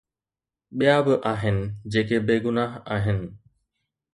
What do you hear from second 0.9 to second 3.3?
به آهن جيڪي بيگناهه آهن.